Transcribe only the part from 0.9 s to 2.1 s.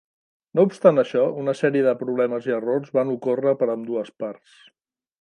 això, una sèrie de